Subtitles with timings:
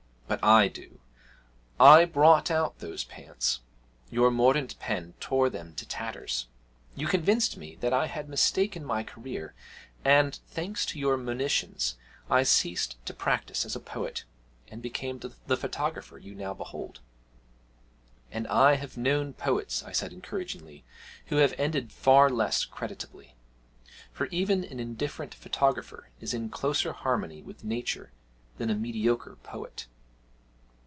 [0.31, 1.01] But I do.
[1.77, 3.59] I brought out those Pants.
[4.09, 6.47] Your mordant pen tore them to tatters.
[6.95, 9.53] You convinced me that I had mistaken my career,
[10.05, 11.97] and, thanks to your monitions,
[12.29, 14.23] I ceased to practise as a Poet,
[14.69, 17.01] and became the Photographer you now behold!'
[18.31, 20.85] 'And I have known poets,' I said encouragingly,
[21.25, 23.35] 'who have ended far less creditably.
[24.13, 28.13] For even an indifferent photographer is in closer harmony with nature
[28.57, 29.87] than a mediocre poet.'